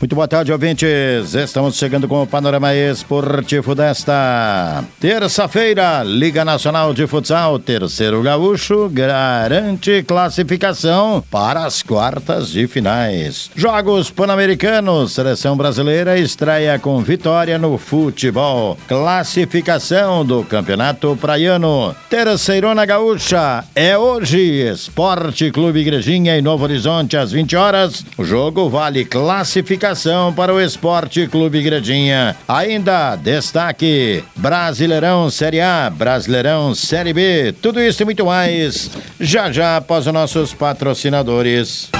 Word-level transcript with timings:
Muito 0.00 0.14
boa 0.14 0.26
tarde, 0.26 0.50
ouvintes. 0.50 1.34
Estamos 1.34 1.76
chegando 1.76 2.08
com 2.08 2.22
o 2.22 2.26
panorama 2.26 2.74
esportivo 2.74 3.74
desta 3.74 4.82
terça-feira. 4.98 6.02
Liga 6.02 6.42
Nacional 6.42 6.94
de 6.94 7.06
Futsal, 7.06 7.58
terceiro 7.58 8.22
gaúcho, 8.22 8.88
garante 8.88 10.02
classificação 10.02 11.22
para 11.30 11.66
as 11.66 11.82
quartas 11.82 12.48
de 12.48 12.66
finais. 12.66 13.50
Jogos 13.54 14.10
Pan-Americanos, 14.10 15.12
seleção 15.12 15.54
brasileira 15.54 16.18
estreia 16.18 16.78
com 16.78 17.02
vitória 17.02 17.58
no 17.58 17.76
futebol. 17.76 18.78
Classificação 18.88 20.24
do 20.24 20.42
Campeonato 20.44 21.14
Praiano. 21.20 21.94
Terceirona 22.08 22.86
Gaúcha 22.86 23.64
é 23.74 23.98
hoje. 23.98 24.66
Esporte 24.66 25.50
Clube 25.50 25.80
Igrejinha 25.80 26.38
em 26.38 26.42
Novo 26.42 26.64
Horizonte 26.64 27.18
às 27.18 27.32
20 27.32 27.54
horas. 27.54 28.02
O 28.16 28.24
jogo 28.24 28.70
vale 28.70 29.04
classificação 29.04 29.89
classificação 29.90 30.32
para 30.32 30.54
o 30.54 30.60
Esporte 30.60 31.26
Clube 31.26 31.58
Igrejinha. 31.58 32.36
Ainda 32.46 33.16
destaque: 33.16 34.24
Brasileirão 34.36 35.30
Série 35.30 35.60
A, 35.60 35.90
Brasileirão 35.90 36.74
Série 36.74 37.12
B, 37.12 37.54
tudo 37.60 37.80
isso 37.80 38.02
e 38.02 38.04
muito 38.04 38.24
mais. 38.24 38.90
Já 39.18 39.50
já 39.50 39.76
após 39.76 40.06
os 40.06 40.12
nossos 40.12 40.54
patrocinadores. 40.54 41.99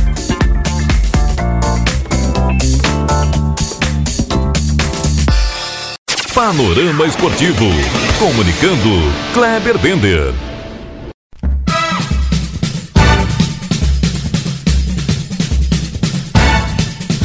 Panorama 6.41 7.05
Esportivo. 7.05 7.65
Comunicando, 8.17 8.89
Kleber 9.31 9.77
Bender. 9.77 10.33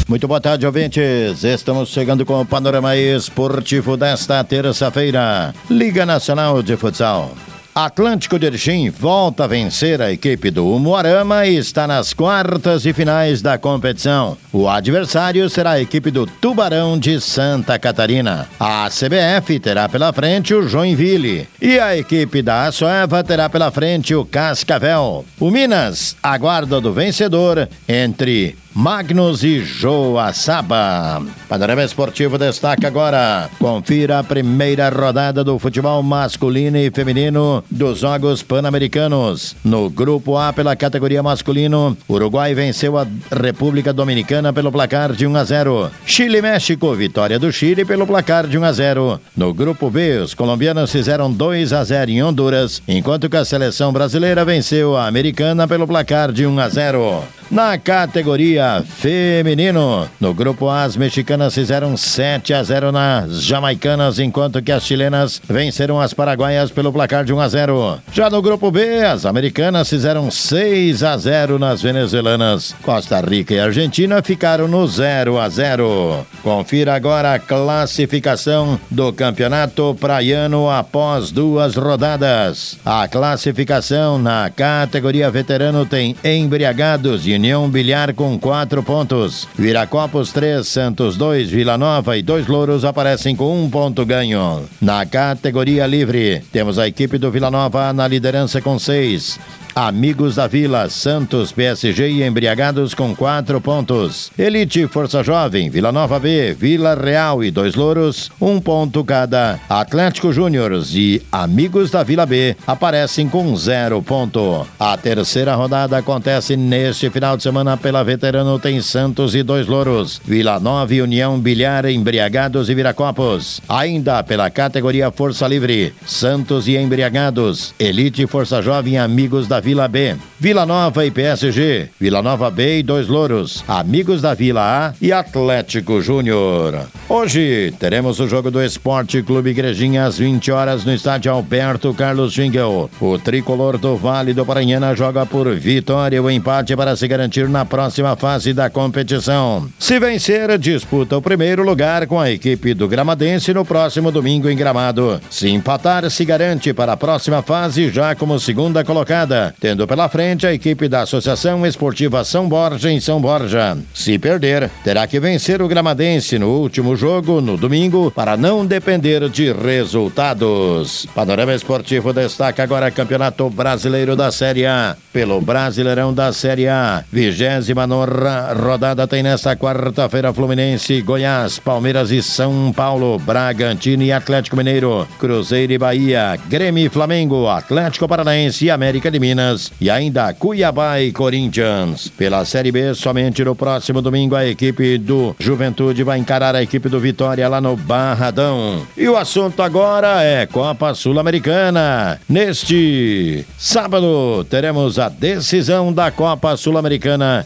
Muito 0.07 0.27
boa 0.27 0.39
tarde, 0.39 0.67
ouvintes. 0.67 1.43
Estamos 1.43 1.89
chegando 1.89 2.27
com 2.27 2.41
o 2.41 2.45
panorama 2.45 2.95
esportivo 2.95 3.97
desta 3.97 4.43
terça-feira. 4.43 5.51
Liga 5.67 6.05
Nacional 6.05 6.61
de 6.61 6.77
Futsal. 6.77 7.31
Atlântico 7.77 8.39
de 8.39 8.47
Erechim 8.47 8.89
volta 8.89 9.43
a 9.43 9.47
vencer 9.47 10.01
a 10.01 10.11
equipe 10.11 10.49
do 10.49 10.67
Umuarama 10.67 11.45
e 11.45 11.57
está 11.57 11.85
nas 11.85 12.11
quartas 12.11 12.87
e 12.87 12.91
finais 12.91 13.39
da 13.39 13.55
competição. 13.59 14.35
O 14.51 14.67
adversário 14.67 15.47
será 15.47 15.73
a 15.73 15.79
equipe 15.79 16.09
do 16.09 16.25
Tubarão 16.25 16.97
de 16.97 17.21
Santa 17.21 17.77
Catarina. 17.77 18.49
A 18.59 18.89
CBF 18.89 19.59
terá 19.59 19.87
pela 19.87 20.11
frente 20.11 20.55
o 20.55 20.67
Joinville 20.67 21.47
e 21.61 21.77
a 21.77 21.95
equipe 21.95 22.41
da 22.41 22.65
Açoeva 22.65 23.23
terá 23.23 23.47
pela 23.47 23.69
frente 23.69 24.15
o 24.15 24.25
Cascavel. 24.25 25.23
O 25.39 25.51
Minas 25.51 26.17
aguarda 26.23 26.81
do 26.81 26.91
vencedor 26.91 27.69
entre 27.87 28.57
Magnus 28.77 29.43
e 29.43 29.61
Joaçaba. 29.61 31.25
Panorama 31.49 31.83
Esportivo 31.83 32.37
destaca 32.37 32.85
agora. 32.85 33.49
Confira 33.57 34.19
a 34.19 34.23
primeira 34.23 34.87
rodada 34.89 35.43
do 35.43 35.57
futebol 35.57 36.03
masculino 36.03 36.77
e 36.77 36.91
feminino 36.91 37.63
dos 37.71 37.97
Jogos 37.97 38.43
Pan-Americanos. 38.43 39.55
No 39.65 39.89
grupo 39.89 40.37
A, 40.37 40.53
pela 40.53 40.75
categoria 40.75 41.23
masculino, 41.23 41.97
Uruguai 42.07 42.53
venceu 42.53 42.99
a 42.99 43.07
República 43.31 43.91
Dominicana 43.91 44.53
pelo 44.53 44.71
placar 44.71 45.11
de 45.11 45.25
1 45.25 45.35
a 45.35 45.43
0. 45.43 45.91
Chile 46.05 46.37
e 46.37 46.41
México, 46.43 46.93
vitória 46.93 47.39
do 47.39 47.51
Chile 47.51 47.83
pelo 47.83 48.05
placar 48.05 48.45
de 48.45 48.59
1 48.59 48.63
a 48.63 48.71
0. 48.71 49.19
No 49.35 49.55
grupo 49.55 49.89
B, 49.89 50.19
os 50.19 50.35
colombianos 50.35 50.91
fizeram 50.91 51.33
2 51.33 51.73
a 51.73 51.83
0 51.83 52.11
em 52.11 52.21
Honduras, 52.21 52.79
enquanto 52.87 53.27
que 53.27 53.37
a 53.37 53.43
seleção 53.43 53.91
brasileira 53.91 54.45
venceu 54.45 54.95
a 54.95 55.07
americana 55.07 55.67
pelo 55.67 55.87
placar 55.87 56.31
de 56.31 56.45
1 56.45 56.59
a 56.59 56.69
0. 56.69 57.23
Na 57.49 57.77
categoria 57.77 58.83
feminino, 58.85 60.05
no 60.19 60.33
grupo 60.33 60.67
A, 60.67 60.83
as 60.83 60.97
mexicanas 60.97 61.55
fizeram 61.55 61.95
7 61.95 62.53
a 62.53 62.61
0 62.61 62.91
nas 62.91 63.41
jamaicanas, 63.41 64.19
enquanto 64.19 64.61
que 64.61 64.69
as 64.71 64.83
chilenas 64.83 65.41
venceram 65.47 65.99
as 65.99 66.13
paraguaias 66.13 66.71
pelo 66.71 66.91
placar 66.91 67.23
de 67.23 67.33
1 67.33 67.39
a 67.39 67.47
0. 67.47 67.99
Já 68.11 68.29
no 68.29 68.41
grupo 68.41 68.69
B, 68.69 69.01
as 69.01 69.25
americanas 69.25 69.89
fizeram 69.89 70.29
6 70.29 71.03
a 71.03 71.15
0 71.17 71.57
nas 71.57 71.81
venezuelanas. 71.81 72.75
Costa 72.83 73.21
Rica 73.21 73.53
e 73.53 73.59
Argentina 73.59 74.21
ficaram 74.21 74.67
no 74.67 74.85
0 74.85 75.39
a 75.39 75.47
0. 75.47 76.27
Confira 76.43 76.95
agora 76.95 77.33
a 77.33 77.39
classificação 77.39 78.77
do 78.91 79.13
Campeonato 79.13 79.95
Praiano 79.97 80.69
após 80.69 81.31
duas 81.31 81.77
rodadas. 81.77 82.77
A 82.85 83.07
classificação 83.07 84.19
na 84.19 84.49
categoria 84.49 85.31
veterano 85.31 85.85
tem 85.85 86.13
embriagados 86.25 87.25
e 87.25 87.36
União 87.37 87.69
Bilhar 87.69 88.15
com 88.15 88.37
quatro 88.39 88.81
pontos. 88.81 89.47
Viracopos 89.55 90.31
3, 90.31 90.67
Santos 90.67 91.15
2, 91.15 91.51
Vila 91.51 91.77
Nova 91.77 92.17
e 92.17 92.23
dois 92.23 92.47
Louros 92.47 92.83
aparecem 92.83 93.35
com 93.35 93.63
um 93.63 93.69
ponto 93.69 94.03
ganho. 94.03 94.63
Na 94.81 95.05
categoria 95.05 95.85
livre, 95.85 96.41
temos 96.51 96.79
a 96.79 96.87
equipe 96.87 97.19
do 97.19 97.29
Vila 97.29 97.51
Nova 97.51 97.93
na 97.93 98.07
liderança 98.07 98.59
com 98.59 98.79
seis. 98.79 99.39
Amigos 99.77 100.33
da 100.33 100.47
Vila, 100.47 100.89
Santos, 100.89 101.51
PSG 101.51 102.09
e 102.09 102.23
Embriagados 102.23 102.95
com 102.95 103.15
quatro 103.15 103.61
pontos. 103.61 104.31
Elite, 104.35 104.87
Força 104.87 105.23
Jovem, 105.23 105.69
Vila 105.69 105.91
Nova 105.91 106.17
B, 106.19 106.51
Vila 106.55 106.95
Real 106.95 107.43
e 107.43 107.51
Dois 107.51 107.75
Louros, 107.75 108.31
um 108.41 108.59
ponto 108.59 109.03
cada. 109.03 109.59
Atlético 109.69 110.33
Júniors 110.33 110.95
e 110.95 111.21
Amigos 111.31 111.91
da 111.91 112.01
Vila 112.01 112.25
B 112.25 112.57
aparecem 112.65 113.29
com 113.29 113.55
zero 113.55 114.01
ponto. 114.01 114.65
A 114.79 114.97
terceira 114.97 115.53
rodada 115.53 115.95
acontece 115.95 116.57
neste 116.57 117.11
final 117.11 117.26
de 117.35 117.43
semana 117.43 117.75
pela 117.75 118.03
Veterano 118.03 118.59
tem 118.59 118.79
Santos 118.81 119.35
e 119.35 119.43
Dois 119.43 119.67
Louros, 119.67 120.21
Vila 120.23 120.59
Nova 120.59 120.93
e 120.93 121.01
União 121.01 121.39
Bilhar, 121.39 121.85
Embriagados 121.87 122.69
e 122.69 122.75
Viracopos. 122.75 123.59
Ainda 123.67 124.23
pela 124.23 124.49
categoria 124.49 125.11
Força 125.11 125.47
Livre, 125.47 125.93
Santos 126.05 126.67
e 126.67 126.77
Embriagados, 126.77 127.73
Elite, 127.79 128.25
Força 128.27 128.61
Jovem 128.61 128.97
Amigos 128.97 129.47
da 129.47 129.59
Vila 129.59 129.87
B. 129.87 130.15
Vila 130.39 130.65
Nova 130.67 131.03
e 131.03 131.09
PSG. 131.09 131.89
Vila 131.99 132.21
Nova 132.21 132.51
B 132.51 132.79
e 132.79 132.83
Dois 132.83 133.07
Louros. 133.07 133.63
Amigos 133.67 134.21
da 134.21 134.35
Vila 134.35 134.61
A 134.61 134.93
e 135.01 135.11
Atlético 135.11 135.99
Júnior. 135.99 136.85
Hoje 137.09 137.73
teremos 137.79 138.19
o 138.19 138.27
jogo 138.27 138.51
do 138.51 138.61
Esporte 138.61 139.23
Clube 139.23 139.49
Igrejinha 139.49 140.05
às 140.05 140.19
20 140.19 140.51
horas 140.51 140.85
no 140.85 140.93
estádio 140.93 141.31
Alberto 141.31 141.91
Carlos 141.93 142.33
Schwingel. 142.33 142.89
O 143.01 143.17
tricolor 143.17 143.79
do 143.79 143.95
Vale 143.95 144.33
do 144.33 144.45
Paranhana 144.45 144.95
joga 144.95 145.25
por 145.25 145.49
vitória 145.55 146.21
o 146.21 146.29
empate 146.29 146.75
para 146.75 146.95
se 146.95 147.07
garantir 147.17 147.49
na 147.49 147.65
próxima 147.65 148.15
fase 148.15 148.53
da 148.53 148.69
competição. 148.69 149.67
Se 149.79 149.99
vencer, 149.99 150.57
disputa 150.59 151.17
o 151.17 151.21
primeiro 151.21 151.63
lugar 151.63 152.05
com 152.05 152.19
a 152.19 152.29
equipe 152.29 152.75
do 152.75 152.87
Gramadense 152.87 153.53
no 153.53 153.65
próximo 153.65 154.11
domingo 154.11 154.47
em 154.47 154.55
Gramado. 154.55 155.19
Se 155.29 155.49
empatar, 155.49 156.07
se 156.11 156.23
garante 156.23 156.73
para 156.73 156.93
a 156.93 156.97
próxima 156.97 157.41
fase 157.41 157.89
já 157.89 158.13
como 158.13 158.39
segunda 158.39 158.83
colocada 158.83 159.53
tendo 159.59 159.87
pela 159.87 160.07
frente 160.07 160.45
a 160.45 160.53
equipe 160.53 160.87
da 160.87 161.01
Associação 161.01 161.65
Esportiva 161.65 162.23
São 162.23 162.47
Borja 162.47 162.91
em 162.91 162.99
São 162.99 163.19
Borja. 163.19 163.77
Se 163.93 164.19
perder, 164.19 164.69
terá 164.83 165.07
que 165.07 165.19
vencer 165.19 165.61
o 165.61 165.67
Gramadense 165.67 166.37
no 166.37 166.49
último 166.49 166.95
jogo, 166.95 167.41
no 167.41 167.57
domingo, 167.57 168.11
para 168.11 168.37
não 168.37 168.65
depender 168.65 169.27
de 169.29 169.51
resultados. 169.51 171.07
Panorama 171.15 171.53
Esportivo 171.53 172.13
destaca 172.13 172.61
agora 172.61 172.91
Campeonato 172.91 173.49
Brasileiro 173.49 174.15
da 174.15 174.31
Série 174.31 174.65
A. 174.65 174.95
Pelo 175.11 175.41
Brasileirão 175.41 176.13
da 176.13 176.31
Série 176.31 176.67
A, 176.67 177.03
Vigésima 177.09 177.87
nona 177.87 178.51
rodada 178.51 179.07
tem 179.07 179.23
nesta 179.23 179.55
quarta-feira 179.55 180.33
Fluminense, 180.33 181.01
Goiás, 181.01 181.57
Palmeiras 181.57 182.11
e 182.11 182.21
São 182.21 182.73
Paulo, 182.73 183.17
Bragantino 183.17 184.03
e 184.03 184.11
Atlético 184.11 184.57
Mineiro, 184.57 185.07
Cruzeiro 185.17 185.71
e 185.71 185.77
Bahia, 185.77 186.37
Grêmio 186.49 186.85
e 186.85 186.89
Flamengo, 186.89 187.47
Atlético 187.47 188.09
Paranaense 188.09 188.65
e 188.65 188.71
América 188.71 189.09
de 189.09 189.21
Minas 189.21 189.71
e 189.79 189.89
ainda 189.89 190.33
Cuiabá 190.33 190.99
e 190.99 191.13
Corinthians. 191.13 192.09
Pela 192.09 192.43
Série 192.43 192.73
B, 192.73 192.93
somente 192.93 193.41
no 193.41 193.55
próximo 193.55 194.01
domingo 194.01 194.35
a 194.35 194.45
equipe 194.45 194.97
do 194.97 195.33
Juventude 195.39 196.03
vai 196.03 196.19
encarar 196.19 196.55
a 196.55 196.61
equipe 196.61 196.89
do 196.89 196.99
Vitória 196.99 197.47
lá 197.47 197.61
no 197.61 197.77
Barradão. 197.77 198.85
E 198.97 199.07
o 199.07 199.15
assunto 199.15 199.61
agora 199.61 200.21
é 200.23 200.45
Copa 200.45 200.93
Sul-Americana. 200.93 202.19
Neste 202.27 203.45
sábado 203.57 204.45
teremos 204.49 204.99
a 204.99 205.07
decisão 205.07 205.93
da 205.93 206.11
Copa 206.11 206.57
Sul-Americana 206.57 206.96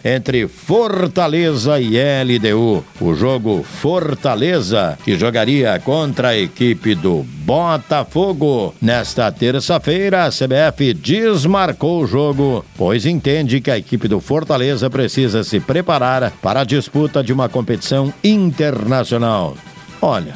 entre 0.04 0.48
Fortaleza 0.48 1.80
e 1.80 1.98
LDU. 1.98 2.84
O 3.00 3.14
jogo 3.14 3.64
Fortaleza, 3.64 4.98
que 5.04 5.18
jogaria 5.18 5.80
contra 5.80 6.30
a 6.30 6.38
equipe 6.38 6.96
do 6.96 7.26
Botafogo. 7.46 8.74
Nesta 8.82 9.32
terça-feira, 9.32 10.26
a 10.26 10.30
CBF 10.30 10.94
desmarcou 10.94 12.02
o 12.02 12.08
jogo, 12.08 12.66
pois 12.78 13.06
entende 13.06 13.62
que 13.62 13.72
a 13.72 13.78
equipe 13.78 14.08
do 14.08 14.20
Fortaleza 14.20 14.90
precisa 14.90 15.44
se 15.44 15.60
preparar 15.60 16.32
para 16.42 16.62
a 16.62 16.66
disputa 16.66 17.24
de 17.24 17.34
uma 17.34 17.50
competição 17.50 18.14
internacional. 18.24 19.58
Olha, 20.02 20.34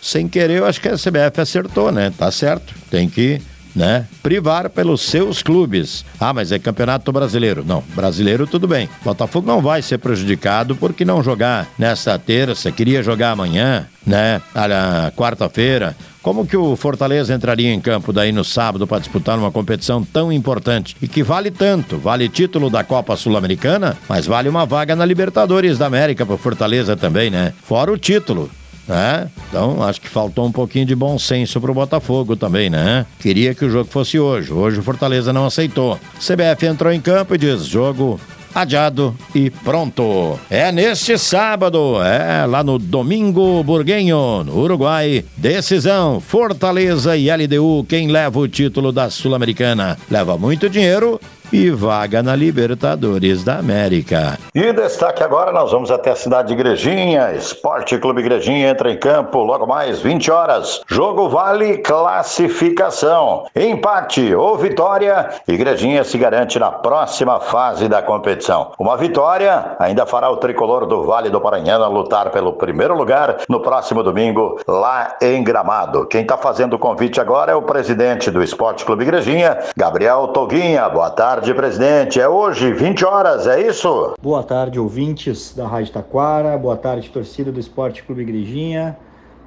sem 0.00 0.28
querer, 0.28 0.58
eu 0.58 0.66
acho 0.66 0.80
que 0.80 0.88
a 0.88 0.96
CBF 0.96 1.40
acertou, 1.40 1.92
né? 1.92 2.12
Tá 2.16 2.30
certo. 2.30 2.74
Tem 2.90 3.08
que 3.08 3.40
né? 3.74 4.06
Privar 4.22 4.70
pelos 4.70 5.00
seus 5.02 5.42
clubes. 5.42 6.04
Ah, 6.20 6.32
mas 6.32 6.52
é 6.52 6.58
campeonato 6.58 7.12
brasileiro. 7.12 7.64
Não, 7.66 7.82
brasileiro 7.94 8.46
tudo 8.46 8.68
bem. 8.68 8.88
Botafogo 9.04 9.46
não 9.46 9.60
vai 9.60 9.82
ser 9.82 9.98
prejudicado 9.98 10.76
porque 10.76 11.04
não 11.04 11.22
jogar 11.22 11.68
nesta 11.78 12.18
terça, 12.18 12.70
queria 12.70 13.02
jogar 13.02 13.32
amanhã, 13.32 13.86
né? 14.06 14.40
A 14.54 15.12
quarta-feira. 15.16 15.96
Como 16.22 16.46
que 16.46 16.56
o 16.56 16.76
Fortaleza 16.76 17.34
entraria 17.34 17.72
em 17.72 17.80
campo 17.80 18.12
daí 18.12 18.30
no 18.30 18.44
sábado 18.44 18.86
para 18.86 19.00
disputar 19.00 19.36
uma 19.36 19.50
competição 19.50 20.04
tão 20.04 20.32
importante 20.32 20.96
e 21.02 21.08
que 21.08 21.22
vale 21.22 21.50
tanto? 21.50 21.98
Vale 21.98 22.28
título 22.28 22.70
da 22.70 22.84
Copa 22.84 23.16
Sul-Americana, 23.16 23.96
mas 24.08 24.24
vale 24.24 24.48
uma 24.48 24.64
vaga 24.64 24.94
na 24.94 25.04
Libertadores 25.04 25.78
da 25.78 25.86
América 25.86 26.24
para 26.24 26.38
Fortaleza 26.38 26.96
também, 26.96 27.28
né? 27.28 27.52
Fora 27.64 27.90
o 27.90 27.98
título. 27.98 28.48
É, 28.92 29.26
então 29.48 29.82
acho 29.82 30.00
que 30.00 30.08
faltou 30.08 30.46
um 30.46 30.52
pouquinho 30.52 30.84
de 30.84 30.94
bom 30.94 31.18
senso 31.18 31.60
pro 31.60 31.72
Botafogo 31.72 32.36
também, 32.36 32.68
né? 32.68 33.06
Queria 33.18 33.54
que 33.54 33.64
o 33.64 33.70
jogo 33.70 33.88
fosse 33.90 34.18
hoje. 34.18 34.52
Hoje 34.52 34.80
o 34.80 34.82
Fortaleza 34.82 35.32
não 35.32 35.46
aceitou. 35.46 35.98
CBF 36.18 36.66
entrou 36.66 36.92
em 36.92 37.00
campo 37.00 37.34
e 37.34 37.38
diz: 37.38 37.64
jogo 37.64 38.20
adiado 38.54 39.16
e 39.34 39.50
pronto. 39.50 40.38
É 40.50 40.70
neste 40.70 41.16
sábado, 41.16 42.02
é 42.02 42.44
lá 42.46 42.62
no 42.62 42.78
Domingo 42.78 43.62
Burguenho, 43.64 44.44
no 44.44 44.58
Uruguai. 44.58 45.24
Decisão: 45.36 46.20
Fortaleza 46.20 47.16
e 47.16 47.30
LDU. 47.30 47.84
Quem 47.88 48.08
leva 48.08 48.38
o 48.38 48.48
título 48.48 48.92
da 48.92 49.10
Sul-Americana? 49.10 49.98
Leva 50.10 50.36
muito 50.36 50.68
dinheiro 50.68 51.20
e 51.52 51.70
vaga 51.70 52.22
na 52.22 52.34
Libertadores 52.34 53.44
da 53.44 53.58
América. 53.58 54.38
E 54.54 54.72
destaque 54.72 55.22
agora, 55.22 55.52
nós 55.52 55.70
vamos 55.70 55.90
até 55.90 56.10
a 56.10 56.16
cidade 56.16 56.48
de 56.48 56.54
Igrejinha. 56.54 57.32
Esporte 57.32 57.98
Clube 57.98 58.20
Igrejinha 58.20 58.70
entra 58.70 58.90
em 58.90 58.96
campo 58.96 59.42
logo 59.42 59.66
mais 59.66 60.00
20 60.00 60.30
horas. 60.30 60.80
Jogo 60.86 61.28
vale 61.28 61.78
classificação. 61.78 63.44
Empate 63.54 64.34
ou 64.34 64.56
vitória, 64.56 65.28
Igrejinha 65.46 66.04
se 66.04 66.16
garante 66.16 66.58
na 66.58 66.70
próxima 66.70 67.38
fase 67.40 67.86
da 67.88 68.00
competição. 68.00 68.72
Uma 68.78 68.96
vitória 68.96 69.76
ainda 69.78 70.06
fará 70.06 70.30
o 70.30 70.38
tricolor 70.38 70.86
do 70.86 71.04
Vale 71.04 71.28
do 71.28 71.40
Paranhana 71.40 71.86
lutar 71.86 72.30
pelo 72.30 72.54
primeiro 72.54 72.96
lugar 72.96 73.38
no 73.48 73.60
próximo 73.60 74.02
domingo 74.02 74.58
lá 74.66 75.16
em 75.20 75.42
Gramado. 75.44 76.06
Quem 76.06 76.22
está 76.22 76.36
fazendo 76.36 76.74
o 76.74 76.78
convite 76.78 77.20
agora 77.20 77.52
é 77.52 77.54
o 77.54 77.62
presidente 77.62 78.30
do 78.30 78.42
Esporte 78.42 78.84
Clube 78.84 79.02
Igrejinha, 79.02 79.58
Gabriel 79.76 80.28
Toguinha. 80.28 80.88
Boa 80.88 81.10
tarde 81.10 81.41
tarde, 81.42 81.54
presidente. 81.54 82.20
É 82.20 82.28
hoje, 82.28 82.72
20 82.72 83.04
horas, 83.04 83.48
é 83.48 83.66
isso? 83.66 84.14
Boa 84.22 84.44
tarde, 84.44 84.78
ouvintes 84.78 85.52
da 85.52 85.66
Rádio 85.66 85.92
Taquara. 85.92 86.56
Boa 86.56 86.76
tarde, 86.76 87.10
torcida 87.10 87.50
do 87.50 87.58
Esporte 87.58 88.04
Clube 88.04 88.22
Igrejinha. 88.22 88.96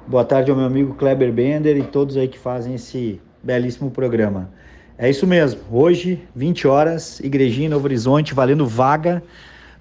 Boa 0.06 0.22
tarde 0.22 0.50
ao 0.50 0.56
meu 0.58 0.66
amigo 0.66 0.92
Kleber 0.92 1.32
Bender 1.32 1.74
e 1.74 1.82
todos 1.82 2.18
aí 2.18 2.28
que 2.28 2.38
fazem 2.38 2.74
esse 2.74 3.18
belíssimo 3.42 3.90
programa. 3.90 4.50
É 4.98 5.08
isso 5.08 5.26
mesmo. 5.26 5.62
Hoje, 5.72 6.22
20 6.34 6.68
horas, 6.68 7.18
Igrejinha 7.20 7.70
Novo 7.70 7.86
Horizonte, 7.86 8.34
valendo 8.34 8.66
vaga 8.66 9.22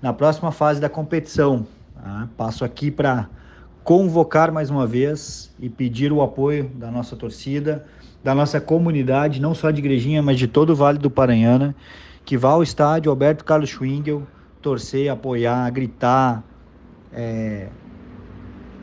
na 0.02 0.14
próxima 0.14 0.54
fase 0.54 0.80
da 0.80 0.88
competição. 0.88 1.68
Tá? 2.02 2.30
Passo 2.38 2.64
aqui 2.64 2.90
para 2.90 3.28
convocar 3.84 4.54
mais 4.54 4.70
uma 4.70 4.88
vez 4.88 5.54
e 5.60 5.68
pedir 5.68 6.14
o 6.14 6.22
apoio 6.22 6.72
da 6.76 6.90
nossa 6.90 7.14
torcida, 7.18 7.86
da 8.26 8.34
nossa 8.34 8.60
comunidade, 8.60 9.40
não 9.40 9.54
só 9.54 9.70
de 9.70 9.78
Igrejinha, 9.78 10.20
mas 10.20 10.40
de 10.40 10.48
todo 10.48 10.72
o 10.72 10.76
Vale 10.76 10.98
do 10.98 11.12
Paranhana, 11.12 11.76
que 12.26 12.36
vá 12.36 12.50
ao 12.50 12.64
estádio 12.64 13.12
Alberto 13.12 13.46
Carlos 13.46 13.70
Schwingel 13.70 14.24
torcer, 14.64 15.12
apoiar, 15.12 15.70
gritar 15.70 16.44
é, 17.14 17.68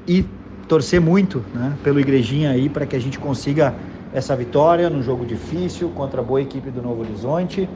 e 0.06 0.24
torcer 0.68 1.00
muito 1.00 1.44
né, 1.52 1.76
pelo 1.82 1.98
Igrejinha 1.98 2.52
aí 2.52 2.68
para 2.68 2.86
que 2.86 2.94
a 2.94 3.00
gente 3.00 3.18
consiga 3.18 3.74
essa 4.14 4.36
vitória 4.36 4.88
num 4.88 5.02
jogo 5.02 5.26
difícil 5.26 5.88
contra 5.88 6.20
a 6.20 6.24
boa 6.24 6.40
equipe 6.40 6.70
do 6.70 6.80
Novo 6.80 7.00
Horizonte. 7.00 7.68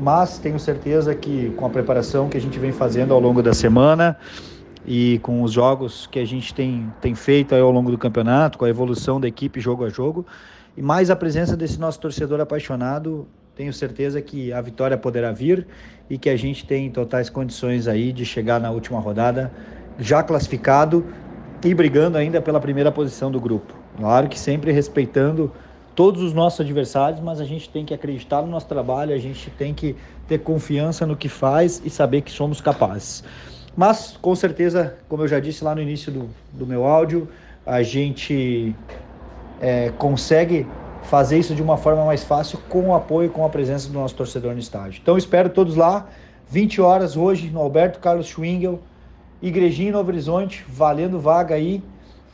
Mas 0.00 0.40
tenho 0.40 0.58
certeza 0.58 1.14
que 1.14 1.50
com 1.56 1.66
a 1.66 1.70
preparação 1.70 2.28
que 2.28 2.36
a 2.36 2.40
gente 2.40 2.58
vem 2.58 2.72
fazendo 2.72 3.14
ao 3.14 3.20
longo 3.20 3.44
da 3.44 3.54
semana 3.54 4.16
e 4.84 5.20
com 5.22 5.40
os 5.44 5.52
jogos 5.52 6.08
que 6.08 6.18
a 6.18 6.24
gente 6.24 6.52
tem, 6.52 6.92
tem 7.00 7.14
feito 7.14 7.54
ao 7.54 7.70
longo 7.70 7.92
do 7.92 7.96
campeonato, 7.96 8.58
com 8.58 8.64
a 8.64 8.68
evolução 8.68 9.20
da 9.20 9.28
equipe 9.28 9.60
jogo 9.60 9.84
a 9.84 9.88
jogo, 9.88 10.26
e 10.76 10.82
mais 10.82 11.10
a 11.10 11.16
presença 11.16 11.56
desse 11.56 11.80
nosso 11.80 11.98
torcedor 11.98 12.40
apaixonado, 12.40 13.26
tenho 13.54 13.72
certeza 13.72 14.20
que 14.20 14.52
a 14.52 14.60
vitória 14.60 14.96
poderá 14.96 15.32
vir 15.32 15.66
e 16.10 16.18
que 16.18 16.28
a 16.28 16.36
gente 16.36 16.66
tem 16.66 16.90
totais 16.90 17.30
condições 17.30 17.88
aí 17.88 18.12
de 18.12 18.26
chegar 18.26 18.60
na 18.60 18.70
última 18.70 19.00
rodada 19.00 19.50
já 19.98 20.22
classificado 20.22 21.06
e 21.64 21.74
brigando 21.74 22.18
ainda 22.18 22.40
pela 22.42 22.60
primeira 22.60 22.92
posição 22.92 23.30
do 23.30 23.40
grupo. 23.40 23.74
Claro 23.96 24.28
que 24.28 24.38
sempre 24.38 24.70
respeitando 24.72 25.50
todos 25.94 26.22
os 26.22 26.34
nossos 26.34 26.60
adversários, 26.60 27.20
mas 27.20 27.40
a 27.40 27.44
gente 27.46 27.70
tem 27.70 27.84
que 27.86 27.94
acreditar 27.94 28.42
no 28.42 28.48
nosso 28.48 28.68
trabalho, 28.68 29.14
a 29.14 29.18
gente 29.18 29.48
tem 29.50 29.72
que 29.72 29.96
ter 30.28 30.40
confiança 30.40 31.06
no 31.06 31.16
que 31.16 31.28
faz 31.28 31.80
e 31.82 31.88
saber 31.88 32.20
que 32.20 32.30
somos 32.30 32.60
capazes. 32.60 33.24
Mas, 33.74 34.18
com 34.20 34.34
certeza, 34.34 34.94
como 35.08 35.22
eu 35.22 35.28
já 35.28 35.40
disse 35.40 35.64
lá 35.64 35.74
no 35.74 35.80
início 35.80 36.12
do, 36.12 36.28
do 36.52 36.66
meu 36.66 36.84
áudio, 36.84 37.28
a 37.64 37.82
gente 37.82 38.74
é, 39.60 39.90
consegue 39.98 40.66
fazer 41.02 41.38
isso 41.38 41.54
de 41.54 41.62
uma 41.62 41.76
forma 41.76 42.04
mais 42.04 42.24
fácil 42.24 42.58
com 42.68 42.88
o 42.88 42.94
apoio, 42.94 43.30
com 43.30 43.44
a 43.44 43.48
presença 43.48 43.88
do 43.88 43.94
nosso 43.94 44.14
torcedor 44.14 44.52
no 44.52 44.58
estádio. 44.58 45.00
Então 45.00 45.16
espero 45.16 45.48
todos 45.48 45.76
lá, 45.76 46.08
20 46.48 46.80
horas 46.80 47.16
hoje 47.16 47.48
no 47.50 47.60
Alberto 47.60 47.98
Carlos 48.00 48.26
Schwingel, 48.26 48.80
Igrejinha 49.40 49.92
Novo 49.92 50.10
Horizonte, 50.10 50.64
valendo 50.68 51.20
vaga 51.20 51.54
aí. 51.54 51.82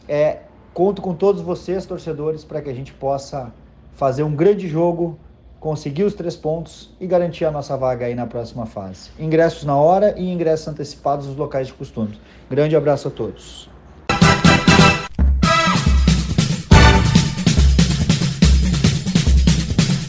É, 0.08 0.40
conto 0.72 1.02
com 1.02 1.14
todos 1.14 1.42
vocês, 1.42 1.84
torcedores, 1.84 2.44
para 2.44 2.60
que 2.60 2.70
a 2.70 2.74
gente 2.74 2.92
possa 2.92 3.52
fazer 3.92 4.22
um 4.22 4.34
grande 4.34 4.68
jogo, 4.68 5.18
conseguir 5.60 6.04
os 6.04 6.14
três 6.14 6.34
pontos 6.34 6.90
e 7.00 7.06
garantir 7.06 7.44
a 7.44 7.50
nossa 7.50 7.76
vaga 7.76 8.06
aí 8.06 8.14
na 8.14 8.26
próxima 8.26 8.66
fase. 8.66 9.10
Ingressos 9.18 9.64
na 9.64 9.76
hora 9.76 10.14
e 10.18 10.30
ingressos 10.30 10.66
antecipados 10.68 11.26
nos 11.26 11.36
locais 11.36 11.68
de 11.68 11.74
costumes. 11.74 12.18
Grande 12.50 12.74
abraço 12.74 13.08
a 13.08 13.10
todos. 13.10 13.71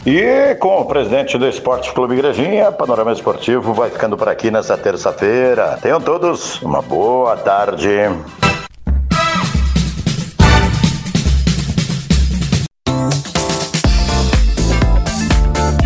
E 0.06 0.56
com 0.56 0.82
o 0.82 0.86
presidente 0.86 1.38
do 1.38 1.48
Esporte 1.48 1.94
Clube 1.94 2.16
Igrejinha, 2.16 2.74
Panorama 2.74 3.14
Esportivo 3.14 3.74
vai 3.74 3.90
ficando 3.90 4.18
por 4.18 4.28
aqui 4.28 4.52
nessa 4.52 4.78
terça-feira. 4.78 5.80
Tenham 5.82 6.02
todos 6.02 6.62
uma 6.62 6.82
boa 6.82 7.38
tarde. 7.38 7.90